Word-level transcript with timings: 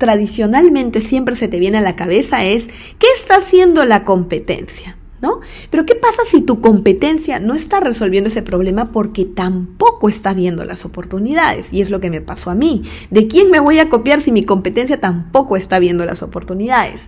tradicionalmente 0.00 1.00
siempre 1.00 1.36
se 1.36 1.46
te 1.46 1.60
viene 1.60 1.78
a 1.78 1.82
la 1.82 1.94
cabeza 1.94 2.42
es, 2.42 2.66
¿qué 2.98 3.06
está 3.20 3.36
haciendo 3.36 3.84
la 3.84 4.04
competencia? 4.04 4.96
¿No? 5.20 5.40
Pero 5.68 5.84
¿qué 5.84 5.94
pasa 5.94 6.22
si 6.30 6.40
tu 6.40 6.62
competencia 6.62 7.40
no 7.40 7.52
está 7.52 7.78
resolviendo 7.78 8.28
ese 8.28 8.40
problema 8.40 8.90
porque 8.90 9.26
tampoco 9.26 10.08
está 10.08 10.32
viendo 10.32 10.64
las 10.64 10.86
oportunidades? 10.86 11.68
Y 11.70 11.82
es 11.82 11.90
lo 11.90 12.00
que 12.00 12.08
me 12.08 12.22
pasó 12.22 12.50
a 12.50 12.54
mí. 12.54 12.82
¿De 13.10 13.28
quién 13.28 13.50
me 13.50 13.60
voy 13.60 13.78
a 13.80 13.90
copiar 13.90 14.22
si 14.22 14.32
mi 14.32 14.44
competencia 14.44 14.98
tampoco 14.98 15.58
está 15.58 15.78
viendo 15.78 16.06
las 16.06 16.22
oportunidades? 16.22 17.02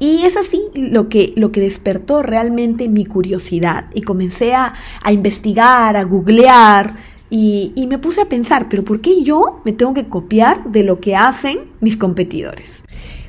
Y 0.00 0.24
es 0.24 0.36
así 0.36 0.64
lo 0.74 1.08
que, 1.08 1.32
lo 1.36 1.52
que 1.52 1.60
despertó 1.60 2.24
realmente 2.24 2.88
mi 2.88 3.06
curiosidad 3.06 3.84
y 3.94 4.02
comencé 4.02 4.52
a, 4.52 4.74
a 5.00 5.12
investigar, 5.12 5.96
a 5.96 6.02
googlear, 6.02 6.96
y, 7.36 7.86
me 7.88 7.98
puse 7.98 8.20
a 8.20 8.28
pensar, 8.28 8.68
pero 8.68 8.84
¿por 8.84 9.00
qué 9.00 9.24
yo 9.24 9.60
me 9.64 9.72
tengo 9.72 9.92
que 9.92 10.06
copiar 10.06 10.70
de 10.70 10.84
lo 10.84 11.00
que 11.00 11.16
hacen 11.16 11.58
mis 11.80 11.96
competidores? 11.96 12.84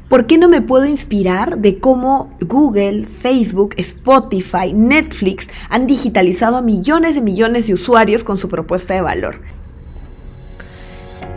¿Por 0.09 0.27
qué 0.27 0.37
no 0.37 0.47
me 0.47 0.61
puedo 0.61 0.85
inspirar 0.85 1.57
de 1.57 1.79
cómo 1.79 2.29
Google, 2.39 3.05
Facebook, 3.05 3.73
Spotify, 3.77 4.73
Netflix 4.73 5.47
han 5.69 5.87
digitalizado 5.87 6.57
a 6.57 6.61
millones 6.61 7.15
de 7.15 7.21
millones 7.21 7.65
de 7.65 7.73
usuarios 7.73 8.23
con 8.23 8.37
su 8.37 8.47
propuesta 8.47 8.93
de 8.93 9.01
valor? 9.01 9.39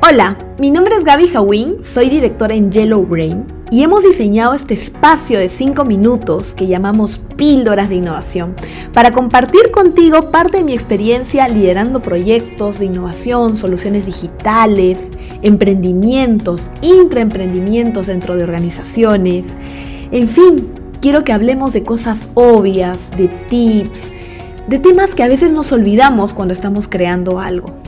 Hola, 0.06 0.36
mi 0.58 0.70
nombre 0.70 0.94
es 0.96 1.04
Gaby 1.04 1.28
Hawin, 1.34 1.82
soy 1.82 2.10
directora 2.10 2.54
en 2.54 2.70
Yellow 2.70 3.02
Brain 3.06 3.57
y 3.70 3.82
hemos 3.82 4.02
diseñado 4.02 4.54
este 4.54 4.74
espacio 4.74 5.38
de 5.38 5.48
5 5.48 5.84
minutos 5.84 6.54
que 6.54 6.66
llamamos 6.66 7.20
Píldoras 7.36 7.88
de 7.88 7.96
Innovación 7.96 8.54
para 8.92 9.12
compartir 9.12 9.70
contigo 9.70 10.30
parte 10.30 10.58
de 10.58 10.64
mi 10.64 10.72
experiencia 10.72 11.48
liderando 11.48 12.00
proyectos 12.00 12.78
de 12.78 12.86
innovación, 12.86 13.56
soluciones 13.56 14.06
digitales, 14.06 15.00
emprendimientos, 15.42 16.70
intraemprendimientos 16.82 18.06
dentro 18.06 18.36
de 18.36 18.44
organizaciones. 18.44 19.44
En 20.10 20.28
fin, 20.28 20.70
quiero 21.00 21.24
que 21.24 21.32
hablemos 21.32 21.72
de 21.74 21.84
cosas 21.84 22.30
obvias, 22.34 22.98
de 23.16 23.28
tips, 23.48 24.12
de 24.66 24.78
temas 24.78 25.14
que 25.14 25.22
a 25.22 25.28
veces 25.28 25.52
nos 25.52 25.72
olvidamos 25.72 26.32
cuando 26.32 26.54
estamos 26.54 26.88
creando 26.88 27.38
algo. 27.38 27.87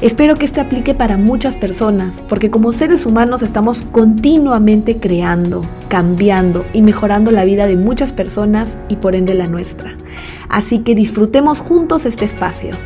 Espero 0.00 0.36
que 0.36 0.44
esto 0.44 0.60
aplique 0.60 0.94
para 0.94 1.16
muchas 1.16 1.56
personas, 1.56 2.22
porque 2.28 2.52
como 2.52 2.70
seres 2.70 3.04
humanos 3.04 3.42
estamos 3.42 3.84
continuamente 3.90 4.98
creando, 4.98 5.62
cambiando 5.88 6.64
y 6.72 6.82
mejorando 6.82 7.32
la 7.32 7.44
vida 7.44 7.66
de 7.66 7.76
muchas 7.76 8.12
personas 8.12 8.78
y 8.88 8.96
por 8.96 9.16
ende 9.16 9.34
la 9.34 9.48
nuestra. 9.48 9.98
Así 10.48 10.78
que 10.78 10.94
disfrutemos 10.94 11.58
juntos 11.58 12.06
este 12.06 12.24
espacio. 12.24 12.76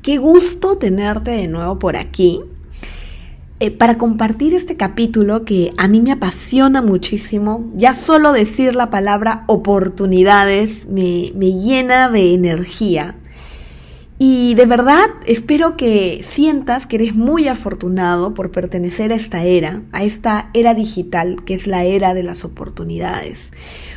Qué 0.00 0.16
gusto 0.16 0.78
tenerte 0.78 1.32
de 1.32 1.46
nuevo 1.46 1.78
por 1.78 1.98
aquí. 1.98 2.40
Eh, 3.62 3.70
para 3.70 3.98
compartir 3.98 4.54
este 4.54 4.78
capítulo 4.78 5.44
que 5.44 5.70
a 5.76 5.86
mí 5.86 6.00
me 6.00 6.12
apasiona 6.12 6.80
muchísimo. 6.80 7.70
Ya 7.74 7.92
solo 7.92 8.32
decir 8.32 8.74
la 8.74 8.88
palabra 8.88 9.44
oportunidades 9.48 10.88
me, 10.88 11.30
me 11.34 11.52
llena 11.52 12.08
de 12.08 12.32
energía. 12.32 13.16
Y 14.18 14.54
de 14.54 14.64
verdad 14.64 15.10
espero 15.26 15.76
que 15.76 16.24
sientas 16.26 16.86
que 16.86 16.96
eres 16.96 17.14
muy 17.14 17.48
afortunado 17.48 18.32
por 18.32 18.50
pertenecer 18.50 19.12
a 19.12 19.16
esta 19.16 19.44
era, 19.44 19.82
a 19.92 20.04
esta 20.04 20.48
era 20.54 20.72
digital 20.72 21.44
que 21.44 21.52
es 21.52 21.66
la 21.66 21.84
era 21.84 22.14
de 22.14 22.22
las 22.22 22.46
oportunidades. 22.46 23.52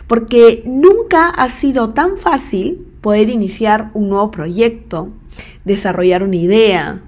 Porque 0.08 0.62
nunca 0.66 1.30
ha 1.30 1.48
sido 1.48 1.92
tan 1.94 2.18
fácil 2.18 2.86
poder 3.00 3.30
iniciar 3.30 3.92
un 3.94 4.10
nuevo 4.10 4.30
proyecto, 4.30 5.08
desarrollar 5.64 6.22
una 6.24 6.36
idea, 6.36 7.02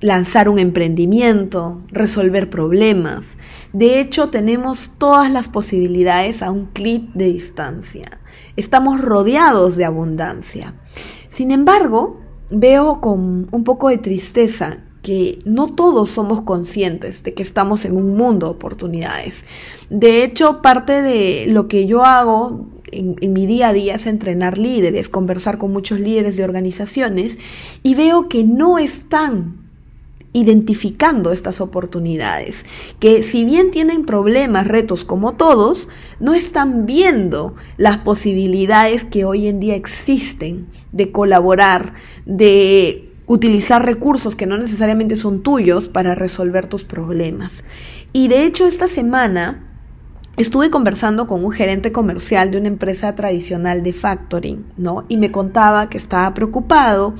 lanzar 0.00 0.48
un 0.48 0.58
emprendimiento, 0.58 1.80
resolver 1.88 2.50
problemas. 2.50 3.36
De 3.72 4.00
hecho, 4.00 4.28
tenemos 4.28 4.90
todas 4.98 5.30
las 5.30 5.48
posibilidades 5.48 6.42
a 6.42 6.50
un 6.50 6.66
clic 6.66 7.12
de 7.14 7.26
distancia. 7.26 8.18
Estamos 8.56 9.00
rodeados 9.00 9.76
de 9.76 9.84
abundancia. 9.84 10.74
Sin 11.28 11.50
embargo, 11.50 12.20
veo 12.50 13.00
con 13.00 13.48
un 13.50 13.64
poco 13.64 13.88
de 13.88 13.98
tristeza 13.98 14.78
que 15.02 15.38
no 15.44 15.68
todos 15.68 16.10
somos 16.10 16.42
conscientes 16.42 17.22
de 17.22 17.32
que 17.32 17.42
estamos 17.42 17.84
en 17.84 17.96
un 17.96 18.16
mundo 18.16 18.46
de 18.46 18.52
oportunidades. 18.52 19.44
De 19.88 20.24
hecho, 20.24 20.62
parte 20.62 21.00
de 21.00 21.46
lo 21.46 21.68
que 21.68 21.86
yo 21.86 22.04
hago 22.04 22.66
en, 22.90 23.32
mi 23.32 23.46
día 23.46 23.68
a 23.68 23.72
día 23.72 23.94
es 23.94 24.06
entrenar 24.06 24.58
líderes, 24.58 25.08
conversar 25.08 25.58
con 25.58 25.72
muchos 25.72 26.00
líderes 26.00 26.36
de 26.36 26.44
organizaciones 26.44 27.38
y 27.82 27.94
veo 27.94 28.28
que 28.28 28.44
no 28.44 28.78
están 28.78 29.65
identificando 30.36 31.32
estas 31.32 31.62
oportunidades, 31.62 32.66
que 33.00 33.22
si 33.22 33.46
bien 33.46 33.70
tienen 33.70 34.04
problemas, 34.04 34.66
retos 34.66 35.06
como 35.06 35.32
todos, 35.32 35.88
no 36.20 36.34
están 36.34 36.84
viendo 36.84 37.54
las 37.78 37.98
posibilidades 37.98 39.06
que 39.06 39.24
hoy 39.24 39.48
en 39.48 39.60
día 39.60 39.76
existen 39.76 40.66
de 40.92 41.10
colaborar, 41.10 41.94
de 42.26 43.14
utilizar 43.26 43.86
recursos 43.86 44.36
que 44.36 44.44
no 44.44 44.58
necesariamente 44.58 45.16
son 45.16 45.42
tuyos 45.42 45.88
para 45.88 46.14
resolver 46.14 46.66
tus 46.66 46.84
problemas. 46.84 47.64
Y 48.12 48.28
de 48.28 48.44
hecho 48.44 48.66
esta 48.66 48.88
semana 48.88 49.65
Estuve 50.36 50.68
conversando 50.68 51.26
con 51.26 51.42
un 51.42 51.50
gerente 51.50 51.92
comercial 51.92 52.50
de 52.50 52.58
una 52.58 52.68
empresa 52.68 53.14
tradicional 53.14 53.82
de 53.82 53.94
factoring, 53.94 54.66
¿no? 54.76 55.06
Y 55.08 55.16
me 55.16 55.32
contaba 55.32 55.88
que 55.88 55.96
estaba 55.96 56.34
preocupado 56.34 57.14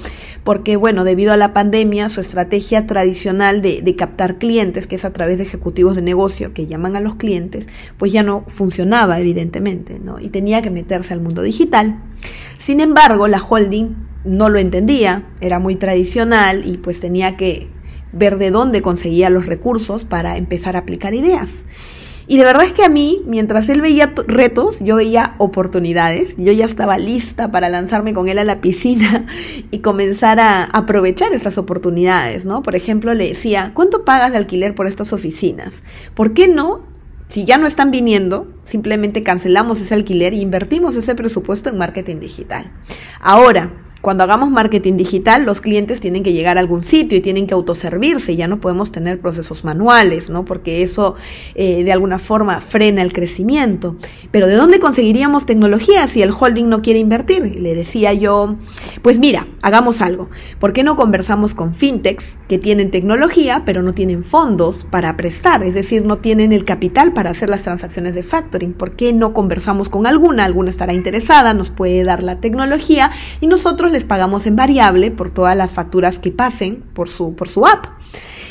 porque, 0.44 0.76
bueno, 0.76 1.02
debido 1.02 1.32
a 1.32 1.38
la 1.38 1.54
pandemia, 1.54 2.10
su 2.10 2.20
estrategia 2.20 2.86
tradicional 2.86 3.62
de, 3.62 3.96
captar 3.96 4.36
clientes, 4.36 4.86
que 4.86 4.96
es 4.96 5.06
a 5.06 5.14
través 5.14 5.38
de 5.38 5.44
ejecutivos 5.44 5.96
de 5.96 6.02
negocio 6.02 6.52
que 6.52 6.66
llaman 6.66 6.94
a 6.94 7.00
los 7.00 7.14
clientes, 7.14 7.70
pues 7.96 8.12
ya 8.12 8.22
no 8.22 8.44
funcionaba, 8.48 9.18
evidentemente, 9.18 9.98
¿no? 9.98 10.20
Y 10.20 10.28
tenía 10.28 10.60
que 10.60 10.68
meterse 10.68 11.14
al 11.14 11.22
mundo 11.22 11.40
digital. 11.40 11.98
Sin 12.58 12.80
embargo, 12.80 13.28
la 13.28 13.42
holding 13.42 13.94
no 14.26 14.50
lo 14.50 14.58
entendía, 14.58 15.22
era 15.40 15.58
muy 15.58 15.76
tradicional 15.76 16.66
y 16.66 16.76
pues 16.76 17.00
tenía 17.00 17.38
que 17.38 17.70
ver 18.12 18.36
de 18.36 18.50
dónde 18.50 18.82
conseguía 18.82 19.30
los 19.30 19.46
recursos 19.46 20.04
para 20.04 20.36
empezar 20.36 20.76
a 20.76 20.80
aplicar 20.80 21.14
ideas. 21.14 21.48
Y 22.28 22.38
de 22.38 22.44
verdad 22.44 22.64
es 22.64 22.72
que 22.72 22.84
a 22.84 22.88
mí, 22.88 23.22
mientras 23.26 23.68
él 23.68 23.80
veía 23.80 24.12
retos, 24.26 24.80
yo 24.80 24.96
veía 24.96 25.34
oportunidades. 25.38 26.34
Yo 26.36 26.52
ya 26.52 26.64
estaba 26.64 26.98
lista 26.98 27.50
para 27.52 27.68
lanzarme 27.68 28.14
con 28.14 28.28
él 28.28 28.38
a 28.38 28.44
la 28.44 28.60
piscina 28.60 29.26
y 29.70 29.78
comenzar 29.78 30.40
a 30.40 30.64
aprovechar 30.64 31.32
estas 31.32 31.56
oportunidades, 31.58 32.44
¿no? 32.44 32.62
Por 32.62 32.74
ejemplo, 32.74 33.14
le 33.14 33.28
decía, 33.28 33.70
¿cuánto 33.74 34.04
pagas 34.04 34.32
de 34.32 34.38
alquiler 34.38 34.74
por 34.74 34.86
estas 34.86 35.12
oficinas? 35.12 35.82
¿Por 36.14 36.34
qué 36.34 36.48
no? 36.48 36.80
Si 37.28 37.44
ya 37.44 37.58
no 37.58 37.66
están 37.66 37.90
viniendo, 37.90 38.46
simplemente 38.64 39.22
cancelamos 39.22 39.80
ese 39.80 39.94
alquiler 39.94 40.32
e 40.32 40.36
invertimos 40.36 40.94
ese 40.96 41.14
presupuesto 41.14 41.70
en 41.70 41.78
marketing 41.78 42.20
digital. 42.20 42.72
Ahora, 43.20 43.85
cuando 44.06 44.22
hagamos 44.22 44.52
marketing 44.52 44.96
digital, 44.96 45.44
los 45.44 45.60
clientes 45.60 46.00
tienen 46.00 46.22
que 46.22 46.32
llegar 46.32 46.58
a 46.58 46.60
algún 46.60 46.84
sitio 46.84 47.18
y 47.18 47.20
tienen 47.20 47.48
que 47.48 47.54
autoservirse, 47.54 48.36
ya 48.36 48.46
no 48.46 48.60
podemos 48.60 48.92
tener 48.92 49.18
procesos 49.20 49.64
manuales, 49.64 50.30
¿no? 50.30 50.44
Porque 50.44 50.84
eso 50.84 51.16
eh, 51.56 51.82
de 51.82 51.90
alguna 51.90 52.20
forma 52.20 52.60
frena 52.60 53.02
el 53.02 53.12
crecimiento. 53.12 53.96
Pero 54.30 54.46
¿de 54.46 54.54
dónde 54.54 54.78
conseguiríamos 54.78 55.44
tecnología 55.44 56.06
si 56.06 56.22
el 56.22 56.30
holding 56.30 56.68
no 56.68 56.82
quiere 56.82 57.00
invertir? 57.00 57.58
Le 57.58 57.74
decía 57.74 58.12
yo, 58.12 58.54
pues 59.02 59.18
mira, 59.18 59.48
hagamos 59.60 60.00
algo. 60.00 60.30
¿Por 60.60 60.72
qué 60.72 60.84
no 60.84 60.94
conversamos 60.94 61.54
con 61.54 61.74
fintechs 61.74 62.26
que 62.46 62.58
tienen 62.58 62.92
tecnología, 62.92 63.64
pero 63.66 63.82
no 63.82 63.92
tienen 63.92 64.22
fondos 64.22 64.86
para 64.88 65.16
prestar? 65.16 65.64
Es 65.64 65.74
decir, 65.74 66.04
no 66.04 66.18
tienen 66.18 66.52
el 66.52 66.64
capital 66.64 67.12
para 67.12 67.30
hacer 67.30 67.48
las 67.48 67.64
transacciones 67.64 68.14
de 68.14 68.22
factoring. 68.22 68.72
¿Por 68.72 68.92
qué 68.94 69.12
no 69.12 69.34
conversamos 69.34 69.88
con 69.88 70.06
alguna? 70.06 70.44
Alguna 70.44 70.70
estará 70.70 70.94
interesada, 70.94 71.54
nos 71.54 71.70
puede 71.70 72.04
dar 72.04 72.22
la 72.22 72.38
tecnología 72.38 73.10
y 73.40 73.48
nosotros 73.48 73.95
les 73.96 74.04
pagamos 74.04 74.46
en 74.46 74.56
variable 74.56 75.10
por 75.10 75.30
todas 75.30 75.56
las 75.56 75.72
facturas 75.72 76.18
que 76.18 76.30
pasen 76.30 76.84
por 76.92 77.08
su, 77.08 77.34
por 77.34 77.48
su 77.48 77.66
app. 77.66 77.86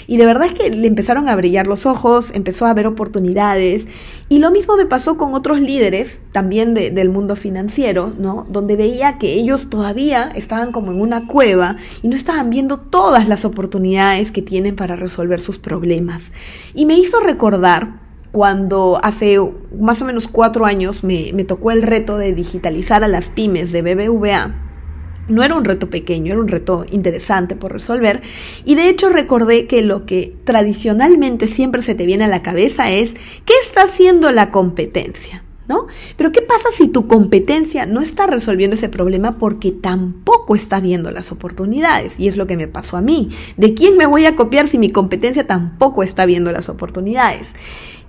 Y 0.07 0.17
de 0.17 0.25
verdad 0.25 0.47
es 0.47 0.53
que 0.53 0.69
le 0.69 0.87
empezaron 0.87 1.29
a 1.29 1.35
brillar 1.35 1.67
los 1.67 1.85
ojos, 1.85 2.31
empezó 2.33 2.65
a 2.65 2.73
ver 2.73 2.87
oportunidades. 2.87 3.85
Y 4.27 4.39
lo 4.39 4.51
mismo 4.51 4.75
me 4.75 4.85
pasó 4.85 5.17
con 5.17 5.33
otros 5.33 5.59
líderes, 5.61 6.21
también 6.31 6.73
del 6.73 7.09
mundo 7.09 7.35
financiero, 7.35 8.11
¿no? 8.17 8.47
Donde 8.49 8.75
veía 8.75 9.17
que 9.17 9.33
ellos 9.33 9.69
todavía 9.69 10.31
estaban 10.35 10.71
como 10.71 10.91
en 10.91 11.01
una 11.01 11.27
cueva 11.27 11.77
y 12.01 12.07
no 12.07 12.15
estaban 12.15 12.49
viendo 12.49 12.77
todas 12.77 13.27
las 13.27 13.45
oportunidades 13.45 14.31
que 14.31 14.41
tienen 14.41 14.75
para 14.75 14.95
resolver 14.95 15.39
sus 15.39 15.57
problemas. 15.57 16.31
Y 16.73 16.85
me 16.85 16.95
hizo 16.95 17.19
recordar 17.19 18.03
cuando 18.31 18.99
hace 19.01 19.39
más 19.79 20.01
o 20.01 20.05
menos 20.05 20.27
cuatro 20.27 20.65
años 20.65 21.03
me, 21.03 21.31
me 21.33 21.45
tocó 21.45 21.71
el 21.71 21.83
reto 21.83 22.17
de 22.17 22.33
digitalizar 22.33 23.03
a 23.03 23.07
las 23.07 23.29
pymes 23.29 23.71
de 23.71 23.81
BBVA 23.81 24.64
no 25.27 25.43
era 25.43 25.55
un 25.55 25.65
reto 25.65 25.89
pequeño, 25.89 26.33
era 26.33 26.41
un 26.41 26.47
reto 26.47 26.85
interesante 26.91 27.55
por 27.55 27.71
resolver. 27.71 28.21
Y 28.63 28.75
de 28.75 28.89
hecho 28.89 29.09
recordé 29.09 29.67
que 29.67 29.81
lo 29.81 30.05
que 30.05 30.35
tradicionalmente 30.43 31.47
siempre 31.47 31.81
se 31.81 31.95
te 31.95 32.05
viene 32.05 32.25
a 32.25 32.29
la 32.29 32.43
cabeza 32.43 32.91
es, 32.91 33.13
¿qué 33.45 33.53
está 33.63 33.83
haciendo 33.83 34.31
la 34.31 34.51
competencia? 34.51 35.43
¿no? 35.67 35.87
Pero 36.15 36.31
¿qué 36.31 36.41
pasa 36.41 36.69
si 36.77 36.87
tu 36.87 37.07
competencia 37.07 37.85
no 37.85 38.01
está 38.01 38.27
resolviendo 38.27 38.75
ese 38.75 38.89
problema 38.89 39.37
porque 39.37 39.71
tampoco 39.71 40.55
está 40.55 40.79
viendo 40.79 41.11
las 41.11 41.31
oportunidades? 41.31 42.13
Y 42.19 42.27
es 42.27 42.37
lo 42.37 42.47
que 42.47 42.57
me 42.57 42.67
pasó 42.67 42.97
a 42.97 43.01
mí. 43.01 43.29
¿De 43.57 43.73
quién 43.73 43.97
me 43.97 44.05
voy 44.05 44.25
a 44.25 44.35
copiar 44.35 44.67
si 44.67 44.77
mi 44.77 44.91
competencia 44.91 45.47
tampoco 45.47 46.03
está 46.03 46.25
viendo 46.25 46.51
las 46.51 46.69
oportunidades? 46.69 47.47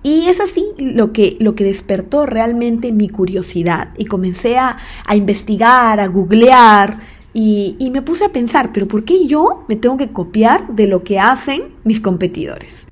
Y 0.03 0.27
es 0.27 0.41
así 0.41 0.65
lo 0.79 1.13
que, 1.13 1.37
lo 1.41 1.55
que 1.55 1.65
despertó 1.65 2.27
realmente 2.27 2.93
mi 2.93 3.09
curiosidad 3.09 3.89
y 3.97 4.05
comencé 4.05 4.57
a, 4.59 4.79
investigar, 5.15 6.01
a 6.01 6.07
googlear 6.07 7.01
y, 7.33 7.77
y 7.79 7.91
me 7.91 8.03
puse 8.03 8.25
a 8.25 8.33
pensar, 8.33 8.73
pero 8.73 8.87
¿por 8.89 9.05
qué 9.05 9.27
yo 9.27 9.65
me 9.69 9.77
tengo 9.77 9.97
que 9.97 10.11
copiar 10.11 10.69
de 10.69 10.87
lo 10.87 11.03
que 11.03 11.19
hacen 11.19 11.63
mis 11.85 12.01
competidores? 12.01 12.87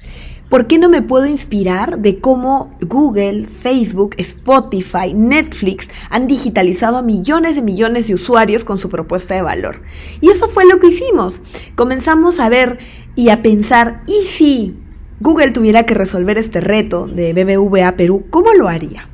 ¿Por 0.54 0.68
qué 0.68 0.78
no 0.78 0.88
me 0.88 1.02
puedo 1.02 1.26
inspirar 1.26 1.98
de 1.98 2.20
cómo 2.20 2.76
Google, 2.80 3.46
Facebook, 3.46 4.14
Spotify, 4.18 5.12
Netflix 5.12 5.88
han 6.10 6.28
digitalizado 6.28 6.98
a 6.98 7.02
millones 7.02 7.56
de 7.56 7.62
millones 7.62 8.06
de 8.06 8.14
usuarios 8.14 8.62
con 8.62 8.78
su 8.78 8.88
propuesta 8.88 9.34
de 9.34 9.42
valor? 9.42 9.82
Y 10.20 10.30
eso 10.30 10.46
fue 10.46 10.64
lo 10.66 10.78
que 10.78 10.88
hicimos. 10.88 11.40
Comenzamos 11.74 12.38
a 12.38 12.48
ver 12.48 12.78
y 13.16 13.30
a 13.30 13.42
pensar, 13.42 14.02
¿y 14.06 14.22
si 14.22 14.76
Google 15.20 15.50
tuviera 15.52 15.84
que 15.84 15.94
resolver 15.94 16.38
este 16.38 16.60
reto 16.60 17.06
de 17.06 17.32
BBVA 17.32 17.96
Perú, 17.96 18.24
cómo 18.30 18.52
lo 18.54 18.68
haría? 18.68 19.08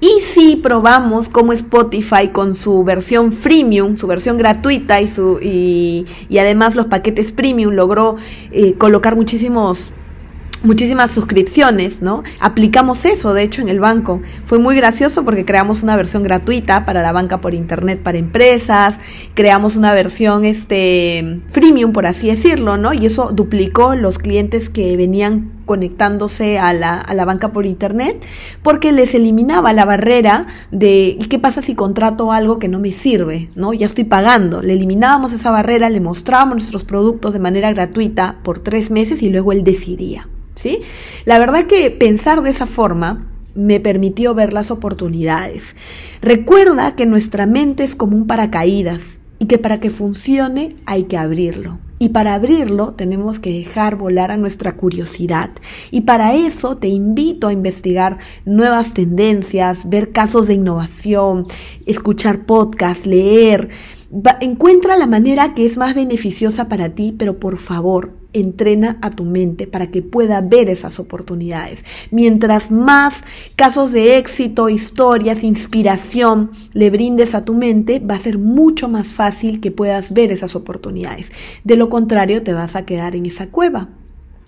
Y 0.00 0.20
si 0.20 0.56
probamos 0.56 1.28
cómo 1.28 1.52
Spotify 1.52 2.28
con 2.32 2.54
su 2.54 2.84
versión 2.84 3.32
freemium, 3.32 3.96
su 3.96 4.06
versión 4.06 4.36
gratuita 4.36 5.00
y, 5.00 5.08
su, 5.08 5.38
y, 5.40 6.04
además 6.38 6.76
los 6.76 6.86
paquetes 6.86 7.32
premium 7.32 7.72
logró 7.72 8.16
eh, 8.52 8.74
colocar 8.74 9.16
muchísimos 9.16 9.92
muchísimas 10.62 11.12
suscripciones, 11.12 12.02
¿no? 12.02 12.22
Aplicamos 12.40 13.04
eso, 13.04 13.34
de 13.34 13.42
hecho, 13.42 13.62
en 13.62 13.68
el 13.68 13.80
banco. 13.80 14.20
Fue 14.44 14.58
muy 14.58 14.76
gracioso 14.76 15.24
porque 15.24 15.44
creamos 15.44 15.82
una 15.82 15.96
versión 15.96 16.22
gratuita 16.22 16.84
para 16.84 17.02
la 17.02 17.12
banca 17.12 17.40
por 17.40 17.54
internet 17.54 18.00
para 18.02 18.18
empresas, 18.18 19.00
creamos 19.34 19.76
una 19.76 19.92
versión 19.92 20.44
este 20.44 21.40
freemium, 21.48 21.92
por 21.92 22.06
así 22.06 22.28
decirlo, 22.28 22.76
¿no? 22.76 22.92
Y 22.92 23.06
eso 23.06 23.30
duplicó 23.32 23.94
los 23.94 24.18
clientes 24.18 24.68
que 24.68 24.96
venían 24.96 25.52
conectándose 25.66 26.58
a 26.58 26.72
la, 26.72 26.94
a 26.94 27.12
la 27.14 27.24
banca 27.24 27.52
por 27.52 27.66
internet 27.66 28.24
porque 28.62 28.92
les 28.92 29.14
eliminaba 29.14 29.72
la 29.72 29.84
barrera 29.84 30.46
de 30.70 31.16
¿y 31.18 31.26
qué 31.26 31.40
pasa 31.40 31.60
si 31.60 31.74
contrato 31.74 32.30
algo 32.32 32.58
que 32.58 32.68
no 32.68 32.78
me 32.78 32.92
sirve? 32.92 33.50
¿no? 33.56 33.74
Ya 33.74 33.86
estoy 33.86 34.04
pagando. 34.04 34.62
Le 34.62 34.74
eliminábamos 34.74 35.32
esa 35.32 35.50
barrera, 35.50 35.90
le 35.90 36.00
mostrábamos 36.00 36.56
nuestros 36.56 36.84
productos 36.84 37.32
de 37.32 37.40
manera 37.40 37.72
gratuita 37.72 38.38
por 38.42 38.60
tres 38.60 38.90
meses 38.90 39.22
y 39.22 39.28
luego 39.28 39.52
él 39.52 39.64
decidía. 39.64 40.28
¿Sí? 40.56 40.80
La 41.24 41.38
verdad 41.38 41.66
que 41.66 41.90
pensar 41.92 42.42
de 42.42 42.50
esa 42.50 42.66
forma 42.66 43.30
me 43.54 43.80
permitió 43.80 44.34
ver 44.34 44.52
las 44.52 44.70
oportunidades. 44.70 45.76
Recuerda 46.20 46.96
que 46.96 47.06
nuestra 47.06 47.46
mente 47.46 47.84
es 47.84 47.94
como 47.94 48.16
un 48.16 48.26
paracaídas 48.26 49.00
y 49.38 49.46
que 49.46 49.58
para 49.58 49.80
que 49.80 49.90
funcione 49.90 50.76
hay 50.86 51.04
que 51.04 51.16
abrirlo. 51.16 51.78
Y 51.98 52.10
para 52.10 52.34
abrirlo 52.34 52.92
tenemos 52.92 53.38
que 53.38 53.52
dejar 53.52 53.96
volar 53.96 54.30
a 54.30 54.36
nuestra 54.36 54.76
curiosidad. 54.76 55.50
Y 55.90 56.02
para 56.02 56.34
eso 56.34 56.76
te 56.76 56.88
invito 56.88 57.48
a 57.48 57.54
investigar 57.54 58.18
nuevas 58.44 58.92
tendencias, 58.92 59.88
ver 59.88 60.12
casos 60.12 60.46
de 60.46 60.54
innovación, 60.54 61.46
escuchar 61.86 62.44
podcasts, 62.44 63.06
leer. 63.06 63.70
Encuentra 64.40 64.96
la 64.96 65.06
manera 65.06 65.54
que 65.54 65.66
es 65.66 65.78
más 65.78 65.94
beneficiosa 65.94 66.68
para 66.68 66.90
ti, 66.90 67.14
pero 67.16 67.38
por 67.38 67.58
favor, 67.58 68.12
entrena 68.32 68.98
a 69.00 69.10
tu 69.10 69.24
mente 69.24 69.66
para 69.66 69.90
que 69.90 70.02
pueda 70.02 70.40
ver 70.40 70.68
esas 70.68 70.98
oportunidades. 70.98 71.84
Mientras 72.10 72.70
más 72.70 73.24
casos 73.56 73.92
de 73.92 74.18
éxito, 74.18 74.68
historias, 74.68 75.42
inspiración 75.42 76.50
le 76.72 76.90
brindes 76.90 77.34
a 77.34 77.44
tu 77.44 77.54
mente, 77.54 77.98
va 77.98 78.14
a 78.14 78.18
ser 78.18 78.38
mucho 78.38 78.88
más 78.88 79.14
fácil 79.14 79.60
que 79.60 79.70
puedas 79.70 80.12
ver 80.12 80.32
esas 80.32 80.54
oportunidades. 80.54 81.32
De 81.64 81.76
lo 81.76 81.88
contrario, 81.88 82.42
te 82.42 82.52
vas 82.52 82.76
a 82.76 82.84
quedar 82.84 83.16
en 83.16 83.26
esa 83.26 83.48
cueva 83.48 83.88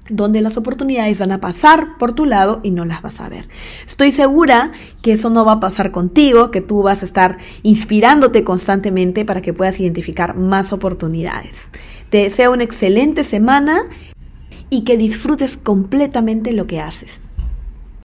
donde 0.08 0.40
las 0.40 0.56
oportunidades 0.56 1.18
van 1.18 1.32
a 1.32 1.40
pasar 1.40 1.98
por 1.98 2.12
tu 2.12 2.24
lado 2.24 2.60
y 2.62 2.70
no 2.70 2.84
las 2.84 3.02
vas 3.02 3.20
a 3.20 3.28
ver. 3.28 3.48
Estoy 3.86 4.12
segura 4.12 4.72
que 5.02 5.12
eso 5.12 5.30
no 5.30 5.44
va 5.44 5.52
a 5.52 5.60
pasar 5.60 5.90
contigo, 5.90 6.50
que 6.50 6.60
tú 6.60 6.82
vas 6.82 7.02
a 7.02 7.06
estar 7.06 7.38
inspirándote 7.62 8.44
constantemente 8.44 9.24
para 9.24 9.42
que 9.42 9.52
puedas 9.52 9.78
identificar 9.80 10.36
más 10.36 10.72
oportunidades. 10.72 11.70
Te 12.10 12.18
deseo 12.18 12.52
una 12.52 12.64
excelente 12.64 13.24
semana 13.24 13.82
y 14.70 14.84
que 14.84 14.96
disfrutes 14.96 15.56
completamente 15.56 16.52
lo 16.52 16.66
que 16.66 16.80
haces. 16.80 17.20